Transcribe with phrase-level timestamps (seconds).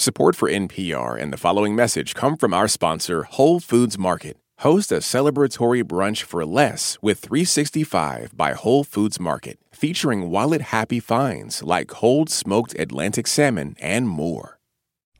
[0.00, 4.38] Support for NPR and the following message come from our sponsor, Whole Foods Market.
[4.60, 11.00] Host a celebratory brunch for less with 365 by Whole Foods Market, featuring wallet happy
[11.00, 14.58] finds like cold smoked Atlantic salmon and more.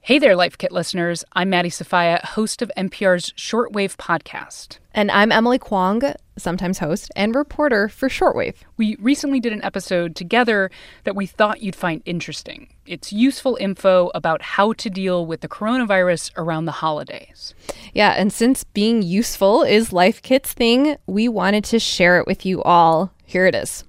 [0.00, 1.26] Hey there, Life Kit listeners.
[1.34, 4.78] I'm Maddie Sofia, host of NPR's Shortwave podcast.
[4.94, 8.56] And I'm Emily Kwong, sometimes host and reporter for Shortwave.
[8.76, 10.70] We recently did an episode together
[11.04, 12.68] that we thought you'd find interesting.
[12.86, 17.54] It's useful info about how to deal with the coronavirus around the holidays.
[17.94, 22.44] Yeah, and since being useful is Life Kit's thing, we wanted to share it with
[22.44, 23.12] you all.
[23.24, 23.84] Here it is.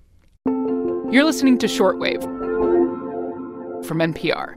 [0.45, 2.21] You're listening to Shortwave
[3.85, 4.55] from NPR.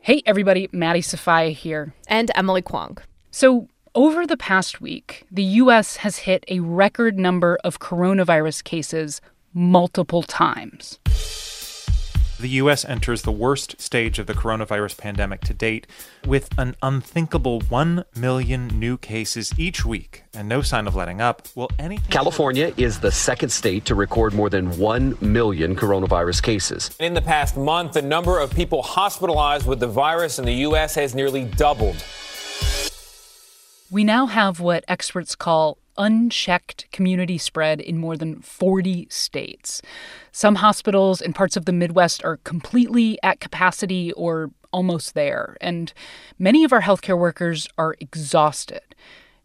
[0.00, 1.94] Hey, everybody, Maddie Sofia here.
[2.08, 2.98] And Emily Kwong.
[3.30, 5.96] So, over the past week, the U.S.
[5.96, 9.20] has hit a record number of coronavirus cases
[9.52, 10.98] multiple times.
[12.40, 12.84] The U.S.
[12.84, 15.86] enters the worst stage of the coronavirus pandemic to date
[16.26, 21.46] with an unthinkable 1 million new cases each week and no sign of letting up.
[21.54, 22.10] Will anything.
[22.10, 26.90] California is the second state to record more than 1 million coronavirus cases.
[26.98, 30.96] In the past month, the number of people hospitalized with the virus in the U.S.
[30.96, 32.02] has nearly doubled.
[33.92, 39.82] We now have what experts call unchecked community spread in more than 40 states.
[40.32, 45.92] Some hospitals in parts of the Midwest are completely at capacity or almost there, and
[46.38, 48.94] many of our healthcare workers are exhausted.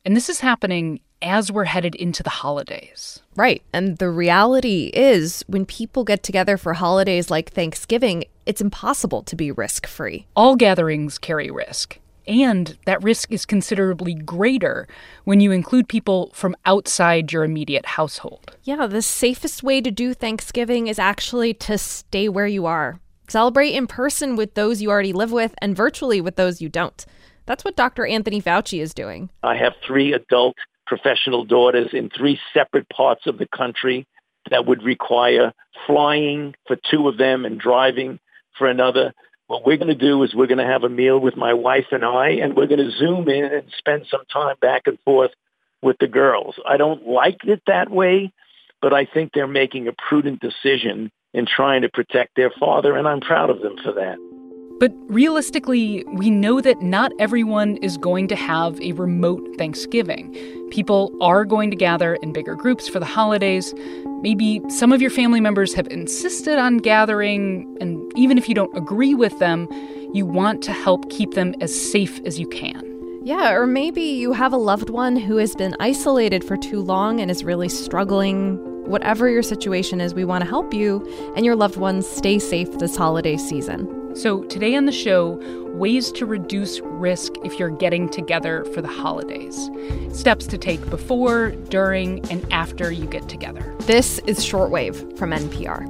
[0.05, 3.21] And this is happening as we're headed into the holidays.
[3.35, 3.61] Right.
[3.73, 9.35] And the reality is, when people get together for holidays like Thanksgiving, it's impossible to
[9.35, 10.25] be risk free.
[10.37, 11.99] All gatherings carry risk.
[12.27, 14.87] And that risk is considerably greater
[15.23, 18.55] when you include people from outside your immediate household.
[18.63, 22.99] Yeah, the safest way to do Thanksgiving is actually to stay where you are.
[23.29, 27.05] Celebrate in person with those you already live with and virtually with those you don't.
[27.45, 28.05] That's what Dr.
[28.05, 29.29] Anthony Fauci is doing.
[29.43, 30.55] I have three adult
[30.85, 34.05] professional daughters in three separate parts of the country
[34.49, 35.53] that would require
[35.85, 38.19] flying for two of them and driving
[38.57, 39.13] for another.
[39.47, 41.87] What we're going to do is we're going to have a meal with my wife
[41.91, 45.31] and I, and we're going to zoom in and spend some time back and forth
[45.81, 46.55] with the girls.
[46.67, 48.33] I don't like it that way,
[48.81, 53.07] but I think they're making a prudent decision in trying to protect their father, and
[53.07, 54.17] I'm proud of them for that.
[54.79, 60.35] But realistically, we know that not everyone is going to have a remote Thanksgiving.
[60.71, 63.73] People are going to gather in bigger groups for the holidays.
[64.21, 68.75] Maybe some of your family members have insisted on gathering, and even if you don't
[68.75, 69.67] agree with them,
[70.13, 72.83] you want to help keep them as safe as you can.
[73.23, 77.19] Yeah, or maybe you have a loved one who has been isolated for too long
[77.19, 78.57] and is really struggling.
[78.89, 81.05] Whatever your situation is, we want to help you
[81.35, 83.96] and your loved ones stay safe this holiday season.
[84.17, 85.39] So, today on the show,
[85.73, 89.69] ways to reduce risk if you're getting together for the holidays.
[90.11, 93.75] Steps to take before, during, and after you get together.
[93.81, 95.85] This is Shortwave from NPR.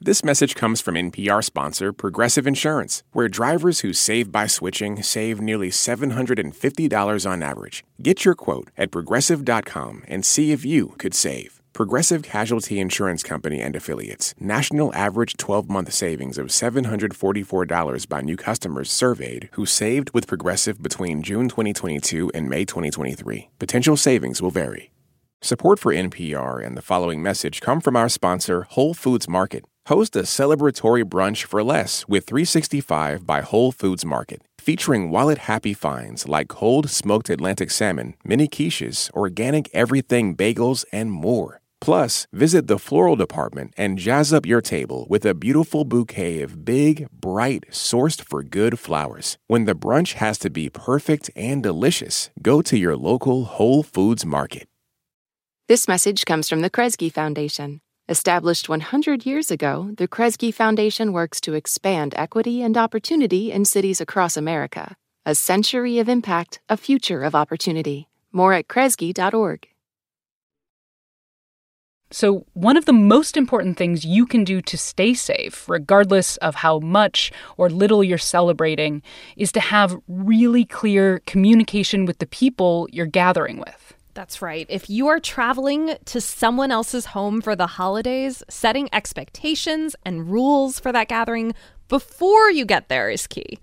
[0.00, 5.40] This message comes from NPR sponsor Progressive Insurance, where drivers who save by switching save
[5.40, 7.84] nearly $750 on average.
[8.02, 11.57] Get your quote at progressive.com and see if you could save.
[11.78, 14.34] Progressive Casualty Insurance Company and Affiliates.
[14.40, 20.82] National average 12 month savings of $744 by new customers surveyed who saved with Progressive
[20.82, 23.50] between June 2022 and May 2023.
[23.60, 24.90] Potential savings will vary.
[25.40, 29.64] Support for NPR and the following message come from our sponsor, Whole Foods Market.
[29.86, 35.74] Host a celebratory brunch for less with 365 by Whole Foods Market, featuring wallet happy
[35.74, 41.60] finds like cold smoked Atlantic salmon, mini quiches, organic everything bagels, and more.
[41.80, 46.64] Plus, visit the floral department and jazz up your table with a beautiful bouquet of
[46.64, 49.38] big, bright, sourced for good flowers.
[49.46, 54.24] When the brunch has to be perfect and delicious, go to your local Whole Foods
[54.26, 54.68] Market.
[55.68, 57.82] This message comes from the Kresge Foundation.
[58.08, 64.00] Established 100 years ago, the Kresge Foundation works to expand equity and opportunity in cities
[64.00, 64.96] across America.
[65.26, 68.08] A century of impact, a future of opportunity.
[68.32, 69.68] More at kresge.org.
[72.10, 76.54] So, one of the most important things you can do to stay safe, regardless of
[76.54, 79.02] how much or little you're celebrating,
[79.36, 83.94] is to have really clear communication with the people you're gathering with.
[84.14, 84.66] That's right.
[84.70, 90.80] If you are traveling to someone else's home for the holidays, setting expectations and rules
[90.80, 91.54] for that gathering
[91.88, 93.58] before you get there is key.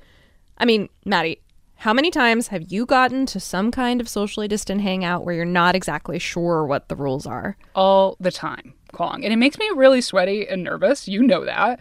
[0.57, 1.41] I mean, Maddie,
[1.77, 5.45] how many times have you gotten to some kind of socially distant hangout where you're
[5.45, 7.57] not exactly sure what the rules are?
[7.75, 8.73] All the time.
[8.91, 11.07] Kwong, and it makes me really sweaty and nervous.
[11.07, 11.79] You know that.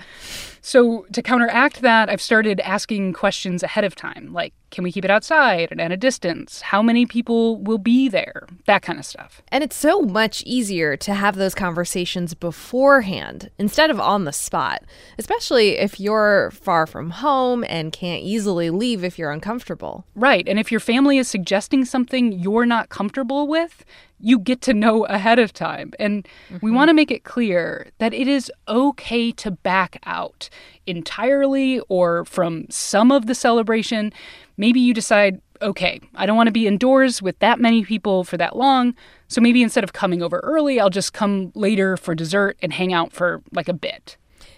[0.66, 5.04] So, to counteract that, I've started asking questions ahead of time, like can we keep
[5.04, 6.60] it outside and at a distance?
[6.60, 8.48] How many people will be there?
[8.66, 9.40] That kind of stuff.
[9.48, 14.82] And it's so much easier to have those conversations beforehand instead of on the spot,
[15.16, 20.06] especially if you're far from home and can't easily leave if you're uncomfortable.
[20.16, 20.48] Right.
[20.48, 23.84] And if your family is suggesting something you're not comfortable with,
[24.18, 25.92] you get to know ahead of time.
[26.00, 26.58] And mm-hmm.
[26.62, 30.48] we want to make it clear that it is okay to back out
[30.86, 34.12] entirely or from some of the celebration.
[34.56, 38.36] Maybe you decide, okay, I don't want to be indoors with that many people for
[38.36, 38.94] that long.
[39.28, 42.92] So maybe instead of coming over early, I'll just come later for dessert and hang
[42.92, 44.16] out for like a bit.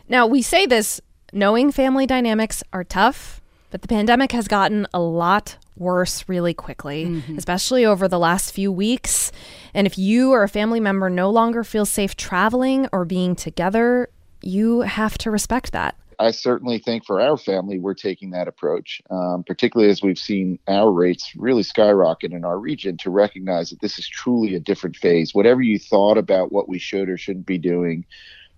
[0.08, 1.00] Now, we say this
[1.32, 3.40] knowing family dynamics are tough,
[3.70, 7.36] but the pandemic has gotten a lot worse really quickly, mm-hmm.
[7.36, 9.30] especially over the last few weeks.
[9.74, 14.08] And if you or a family member no longer feels safe traveling or being together,
[14.46, 15.96] you have to respect that.
[16.18, 20.58] I certainly think for our family, we're taking that approach, um, particularly as we've seen
[20.66, 24.96] our rates really skyrocket in our region to recognize that this is truly a different
[24.96, 25.34] phase.
[25.34, 28.06] Whatever you thought about what we should or shouldn't be doing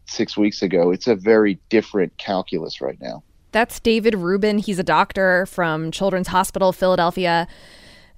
[0.06, 3.25] six weeks ago, it's a very different calculus right now.
[3.50, 4.58] That's David Rubin.
[4.58, 7.49] He's a doctor from Children's Hospital Philadelphia.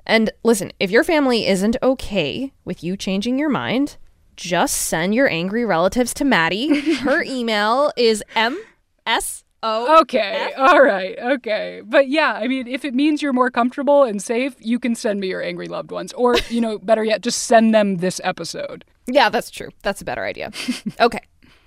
[0.05, 3.96] And listen, if your family isn't okay with you changing your mind,
[4.37, 6.81] just send your angry relatives to Maddie.
[6.97, 10.53] Her email is ms Okay.
[10.56, 11.19] All right.
[11.19, 11.82] Okay.
[11.85, 15.21] But yeah, I mean, if it means you're more comfortable and safe, you can send
[15.21, 16.12] me your angry loved ones.
[16.15, 18.85] Or, you know, better yet, just send them this episode.
[19.06, 19.69] Yeah, that's true.
[19.82, 20.53] That's a better idea.
[21.00, 21.21] okay.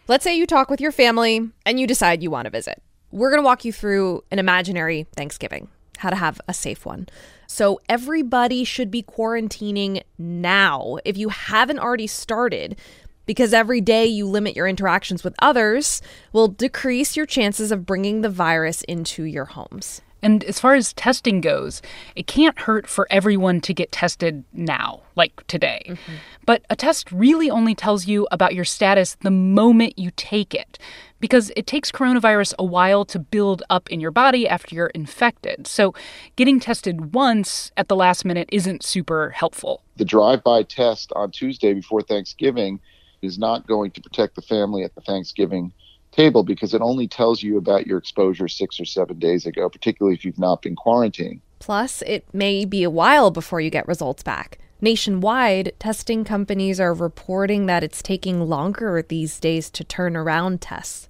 [0.08, 2.82] Let's say you talk with your family and you decide you want to visit.
[3.12, 7.08] We're going to walk you through an imaginary Thanksgiving, how to have a safe one.
[7.48, 12.78] So, everybody should be quarantining now if you haven't already started,
[13.26, 16.02] because every day you limit your interactions with others
[16.32, 20.02] will decrease your chances of bringing the virus into your homes.
[20.24, 21.82] And as far as testing goes,
[22.16, 25.84] it can't hurt for everyone to get tested now, like today.
[25.86, 26.14] Mm-hmm.
[26.46, 30.80] But a test really only tells you about your status the moment you take it,
[31.20, 35.68] because it takes coronavirus a while to build up in your body after you're infected.
[35.68, 35.94] So
[36.36, 39.84] getting tested once at the last minute isn't super helpful.
[39.98, 42.80] The drive by test on Tuesday before Thanksgiving
[43.22, 45.72] is not going to protect the family at the Thanksgiving
[46.16, 50.16] table because it only tells you about your exposure six or seven days ago, particularly
[50.16, 51.42] if you've not been quarantined.
[51.60, 54.60] Plus, it may be a while before you get results back.
[54.82, 61.08] Nationwide, testing companies are reporting that it's taking longer these days to turn around tests.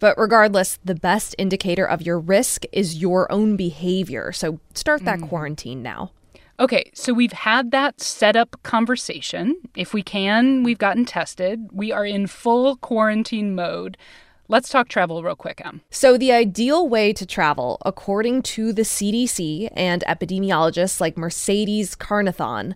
[0.00, 4.32] But regardless, the best indicator of your risk is your own behavior.
[4.32, 5.28] So start that mm.
[5.28, 6.10] quarantine now.
[6.58, 9.56] Okay, so we've had that setup conversation.
[9.76, 11.68] If we can, we've gotten tested.
[11.72, 13.96] We are in full quarantine mode.
[14.52, 15.80] Let's talk travel real quick, Em.
[15.90, 22.74] So, the ideal way to travel, according to the CDC and epidemiologists like Mercedes Carnethon,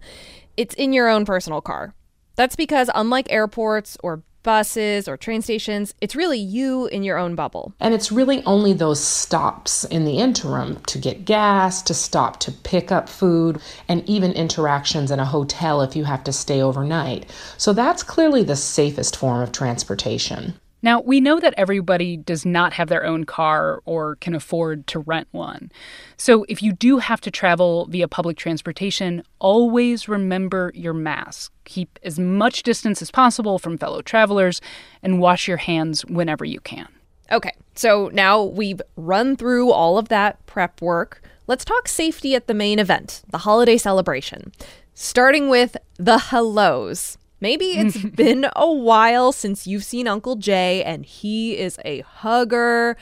[0.57, 1.93] it's in your own personal car.
[2.35, 7.35] That's because, unlike airports or buses or train stations, it's really you in your own
[7.35, 7.75] bubble.
[7.79, 12.53] And it's really only those stops in the interim to get gas, to stop to
[12.53, 17.31] pick up food, and even interactions in a hotel if you have to stay overnight.
[17.59, 20.59] So that's clearly the safest form of transportation.
[20.83, 24.99] Now, we know that everybody does not have their own car or can afford to
[24.99, 25.73] rent one.
[26.17, 31.53] So, if you do have to travel via public transportation, always remember your mask.
[31.65, 34.61] Keep as much distance as possible from fellow travelers
[35.03, 36.89] and wash your hands whenever you can.
[37.33, 41.23] Okay, so now we've run through all of that prep work.
[41.47, 44.53] Let's talk safety at the main event, the holiday celebration,
[44.95, 47.19] starting with the hellos.
[47.41, 52.97] Maybe it's been a while since you've seen Uncle Jay, and he is a hugger.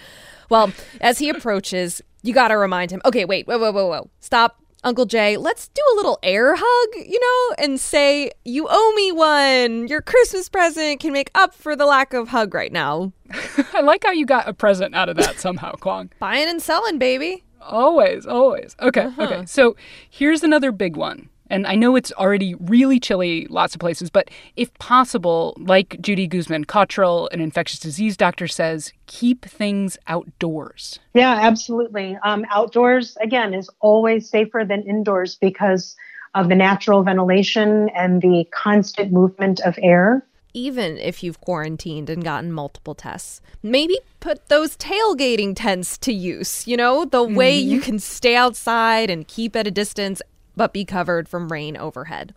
[0.50, 4.10] Well, as he approaches, you got to remind him okay, wait, whoa, whoa, whoa, whoa.
[4.20, 5.36] Stop, Uncle Jay.
[5.36, 9.88] Let's do a little air hug, you know, and say, You owe me one.
[9.88, 13.12] Your Christmas present can make up for the lack of hug right now.
[13.72, 16.10] I like how you got a present out of that somehow, Kwong.
[16.18, 17.42] Buying and selling, baby.
[17.60, 18.76] Always, always.
[18.80, 19.22] Okay, uh-huh.
[19.22, 19.46] okay.
[19.46, 19.74] So
[20.08, 21.30] here's another big one.
[21.50, 26.26] And I know it's already really chilly lots of places, but if possible, like Judy
[26.26, 30.98] Guzman Cottrill, an infectious disease doctor, says, keep things outdoors.
[31.12, 32.18] Yeah, absolutely.
[32.24, 35.96] Um, outdoors, again, is always safer than indoors because
[36.34, 40.26] of the natural ventilation and the constant movement of air.
[40.56, 46.66] Even if you've quarantined and gotten multiple tests, maybe put those tailgating tents to use.
[46.66, 47.34] You know, the mm-hmm.
[47.34, 50.22] way you can stay outside and keep at a distance
[50.56, 52.34] but be covered from rain overhead.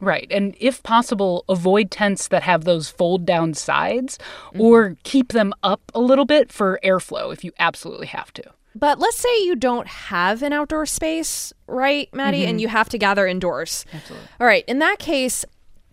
[0.00, 0.26] Right.
[0.30, 4.18] And if possible, avoid tents that have those fold down sides
[4.58, 8.42] or keep them up a little bit for airflow if you absolutely have to.
[8.74, 12.58] But let's say you don't have an outdoor space, right, Maddie, and mm-hmm.
[12.58, 13.86] you have to gather indoors.
[13.92, 14.28] Absolutely.
[14.40, 15.44] All right, in that case,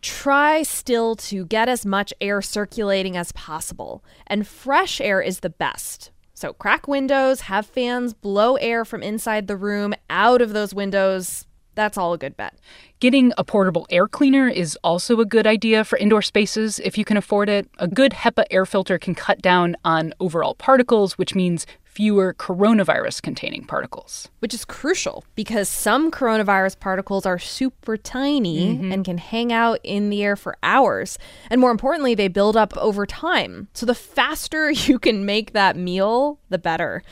[0.01, 4.03] try still to get as much air circulating as possible.
[4.25, 6.09] And fresh air is the best.
[6.41, 11.45] So crack windows, have fans blow air from inside the room out of those windows.
[11.75, 12.55] That's all a good bet.
[12.99, 17.05] Getting a portable air cleaner is also a good idea for indoor spaces if you
[17.05, 17.69] can afford it.
[17.77, 23.21] A good HEPA air filter can cut down on overall particles, which means fewer coronavirus
[23.21, 24.29] containing particles.
[24.39, 28.91] Which is crucial because some coronavirus particles are super tiny mm-hmm.
[28.93, 31.19] and can hang out in the air for hours.
[31.49, 33.67] And more importantly, they build up over time.
[33.73, 37.03] So the faster you can make that meal, the better.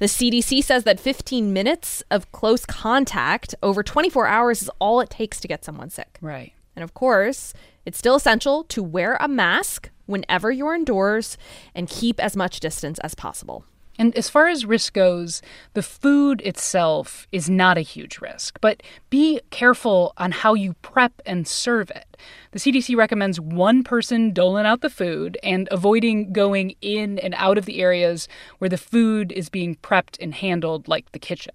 [0.00, 5.08] The CDC says that 15 minutes of close contact over 24 hours is all it
[5.08, 6.18] takes to get someone sick.
[6.20, 6.52] Right.
[6.74, 7.54] And of course,
[7.86, 11.38] it's still essential to wear a mask whenever you're indoors
[11.74, 13.64] and keep as much distance as possible.
[13.98, 15.42] And as far as risk goes,
[15.74, 21.20] the food itself is not a huge risk, but be careful on how you prep
[21.24, 22.16] and serve it.
[22.52, 27.58] The CDC recommends one person doling out the food and avoiding going in and out
[27.58, 31.54] of the areas where the food is being prepped and handled, like the kitchen.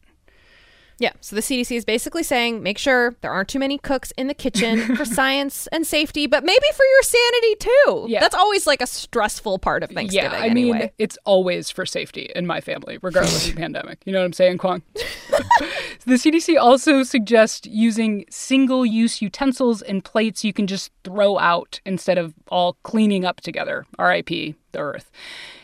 [1.02, 4.28] Yeah, so the CDC is basically saying make sure there aren't too many cooks in
[4.28, 8.06] the kitchen for science and safety, but maybe for your sanity too.
[8.08, 8.20] Yeah.
[8.20, 10.32] That's always like a stressful part of Thanksgiving.
[10.32, 10.80] yeah, I anyway.
[10.80, 14.00] mean, it's always for safety in my family, regardless of the pandemic.
[14.06, 14.84] You know what I'm saying, Kwong?
[16.06, 21.82] the CDC also suggests using single use utensils and plates you can just throw out
[21.84, 23.88] instead of all cleaning up together.
[23.98, 25.10] RIP, the earth.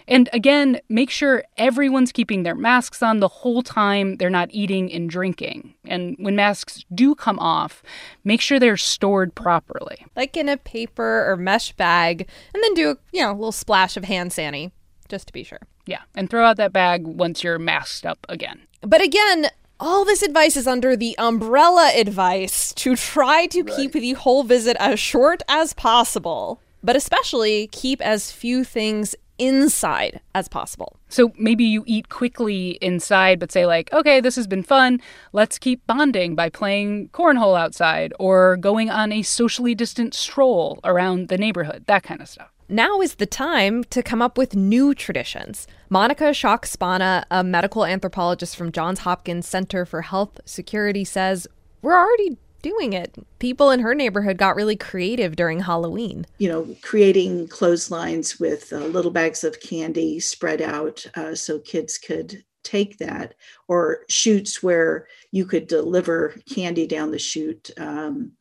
[0.07, 4.91] And again, make sure everyone's keeping their masks on the whole time they're not eating
[4.91, 5.73] and drinking.
[5.85, 7.83] And when masks do come off,
[8.23, 10.05] make sure they're stored properly.
[10.15, 13.51] like in a paper or mesh bag, and then do a you know a little
[13.51, 14.71] splash of hand sani
[15.09, 15.59] just to be sure.
[15.85, 18.61] Yeah, and throw out that bag once you're masked up again.
[18.81, 19.47] But again,
[19.79, 24.75] all this advice is under the umbrella advice to try to keep the whole visit
[24.79, 30.97] as short as possible, but especially keep as few things inside as possible.
[31.09, 34.99] So maybe you eat quickly inside, but say, like, okay, this has been fun.
[35.33, 41.29] Let's keep bonding by playing cornhole outside or going on a socially distant stroll around
[41.29, 42.51] the neighborhood, that kind of stuff.
[42.69, 45.67] Now is the time to come up with new traditions.
[45.89, 51.47] Monica Schoch Spana, a medical anthropologist from Johns Hopkins Center for Health Security, says
[51.81, 53.15] we're already doing it.
[53.39, 56.25] People in her neighborhood got really creative during Halloween.
[56.37, 61.97] you know, creating clotheslines with uh, little bags of candy spread out uh, so kids
[61.97, 63.33] could take that,
[63.67, 68.31] or shoots where you could deliver candy down the chute um,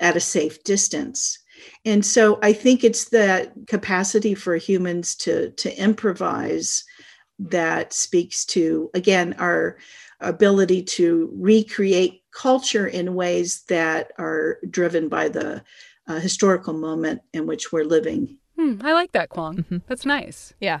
[0.00, 1.38] at a safe distance.
[1.84, 6.84] And so I think it's that capacity for humans to to improvise
[7.38, 9.78] that speaks to again our
[10.22, 15.62] ability to recreate culture in ways that are driven by the
[16.08, 18.38] uh, historical moment in which we're living.
[18.58, 19.64] Hmm, I like that, Kwong.
[19.86, 20.52] That's nice.
[20.60, 20.80] Yeah.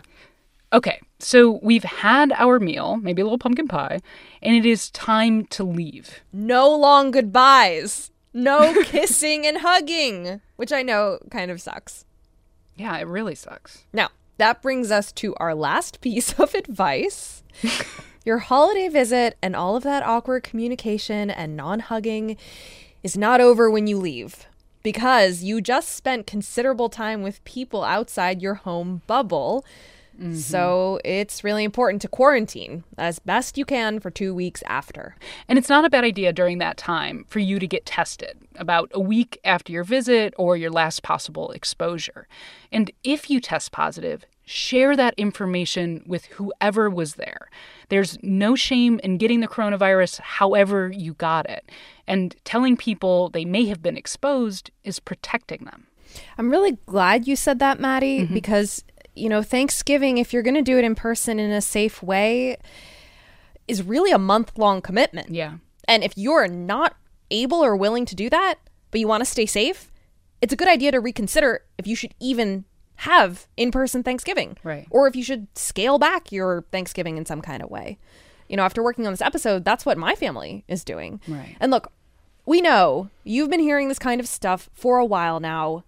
[0.72, 4.00] Okay, so we've had our meal, maybe a little pumpkin pie,
[4.40, 6.20] and it is time to leave.
[6.32, 8.10] No long goodbyes.
[8.32, 12.06] No kissing and hugging, which I know kind of sucks.
[12.74, 13.84] Yeah, it really sucks.
[13.92, 14.08] Now,
[14.38, 17.42] that brings us to our last piece of advice.
[18.24, 22.36] Your holiday visit and all of that awkward communication and non hugging
[23.02, 24.46] is not over when you leave
[24.82, 29.64] because you just spent considerable time with people outside your home bubble.
[30.16, 30.36] Mm-hmm.
[30.36, 35.16] So it's really important to quarantine as best you can for two weeks after.
[35.48, 38.90] And it's not a bad idea during that time for you to get tested about
[38.92, 42.28] a week after your visit or your last possible exposure.
[42.70, 47.48] And if you test positive, share that information with whoever was there.
[47.88, 51.70] There's no shame in getting the coronavirus however you got it.
[52.06, 55.86] And telling people they may have been exposed is protecting them.
[56.36, 58.34] I'm really glad you said that, Maddie, mm-hmm.
[58.34, 62.02] because, you know, Thanksgiving, if you're going to do it in person in a safe
[62.02, 62.58] way,
[63.66, 65.30] is really a month long commitment.
[65.30, 65.54] Yeah.
[65.88, 66.96] And if you're not
[67.30, 68.56] able or willing to do that,
[68.90, 69.90] but you want to stay safe,
[70.42, 72.66] it's a good idea to reconsider if you should even
[73.02, 74.56] have in person Thanksgiving.
[74.62, 74.86] Right.
[74.88, 77.98] Or if you should scale back your Thanksgiving in some kind of way.
[78.48, 81.20] You know, after working on this episode, that's what my family is doing.
[81.26, 81.56] Right.
[81.58, 81.90] And look,
[82.46, 85.82] we know you've been hearing this kind of stuff for a while now.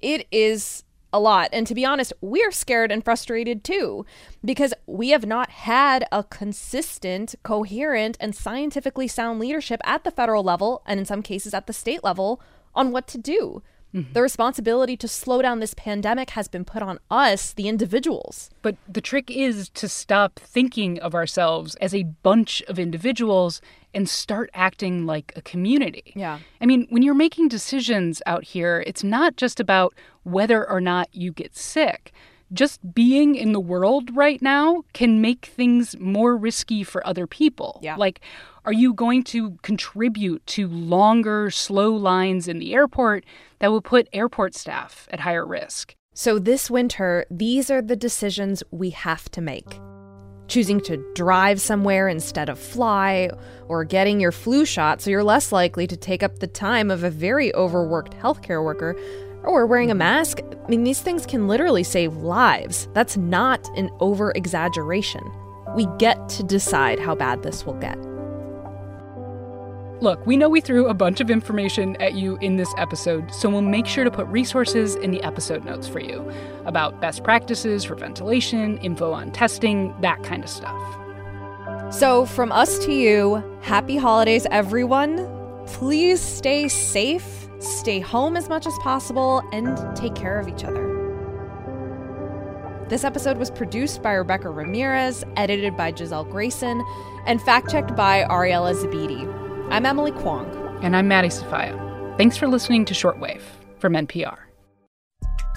[0.00, 1.50] It is a lot.
[1.52, 4.06] And to be honest, we're scared and frustrated too
[4.42, 10.42] because we have not had a consistent, coherent, and scientifically sound leadership at the federal
[10.42, 12.40] level and in some cases at the state level
[12.74, 13.62] on what to do.
[13.94, 14.12] Mm-hmm.
[14.12, 18.50] The responsibility to slow down this pandemic has been put on us, the individuals.
[18.62, 23.60] But the trick is to stop thinking of ourselves as a bunch of individuals
[23.94, 26.12] and start acting like a community.
[26.16, 26.40] Yeah.
[26.60, 31.08] I mean, when you're making decisions out here, it's not just about whether or not
[31.12, 32.12] you get sick
[32.54, 37.80] just being in the world right now can make things more risky for other people.
[37.82, 37.96] Yeah.
[37.96, 38.20] Like,
[38.64, 43.24] are you going to contribute to longer, slow lines in the airport
[43.58, 45.94] that will put airport staff at higher risk?
[46.14, 49.80] So, this winter, these are the decisions we have to make.
[50.46, 53.30] Choosing to drive somewhere instead of fly,
[53.66, 57.02] or getting your flu shot so you're less likely to take up the time of
[57.02, 58.94] a very overworked healthcare worker
[59.46, 60.40] or wearing a mask.
[60.42, 62.88] I mean, these things can literally save lives.
[62.92, 65.22] That's not an over exaggeration.
[65.76, 67.98] We get to decide how bad this will get.
[70.00, 73.48] Look, we know we threw a bunch of information at you in this episode, so
[73.48, 76.30] we'll make sure to put resources in the episode notes for you
[76.66, 80.98] about best practices for ventilation, info on testing, that kind of stuff.
[81.90, 85.30] So, from us to you, happy holidays, everyone.
[85.66, 90.94] Please stay safe stay home as much as possible, and take care of each other.
[92.88, 96.84] This episode was produced by Rebecca Ramirez, edited by Giselle Grayson,
[97.26, 99.70] and fact checked by Ariela Zebede.
[99.70, 100.46] I'm Emily Kwong.
[100.82, 101.80] And I'm Maddie Sofia.
[102.18, 103.40] Thanks for listening to Shortwave
[103.78, 104.36] from NPR.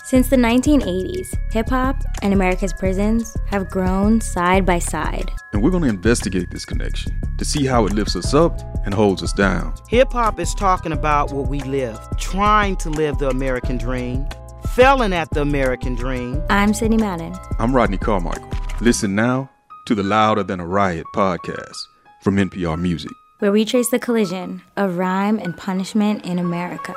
[0.05, 5.29] Since the 1980s, hip hop and America's prisons have grown side by side.
[5.51, 8.93] And we're going to investigate this connection to see how it lifts us up and
[8.93, 9.73] holds us down.
[9.89, 14.25] Hip hop is talking about what we live, trying to live the American dream,
[14.69, 16.41] failing at the American dream.
[16.49, 17.35] I'm Sidney Madden.
[17.59, 18.49] I'm Rodney Carmichael.
[18.81, 19.49] Listen now
[19.85, 21.77] to the Louder Than a Riot podcast
[22.21, 26.93] from NPR Music, where we trace the collision of rhyme and punishment in America.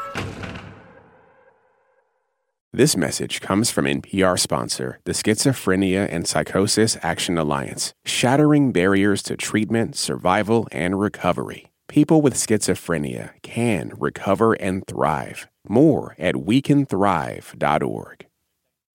[2.73, 9.37] This message comes from NPR sponsor, the Schizophrenia and Psychosis Action Alliance, shattering barriers to
[9.37, 11.73] treatment, survival, and recovery.
[11.89, 15.49] People with schizophrenia can recover and thrive.
[15.69, 18.27] More at wecanthrive.org.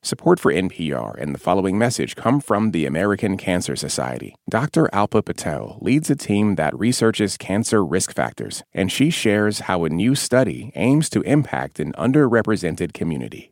[0.02, 4.36] Support for NPR and the following message come from the American Cancer Society.
[4.50, 4.88] Dr.
[4.94, 9.90] Alpa Patel leads a team that researches cancer risk factors, and she shares how a
[9.90, 13.52] new study aims to impact an underrepresented community.